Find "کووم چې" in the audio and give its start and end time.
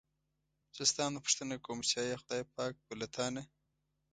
1.65-1.95